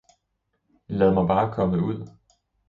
Lad 0.87 1.13
mig 1.13 1.27
bare 1.27 1.53
komme 1.53 1.83
ud! 1.85 2.07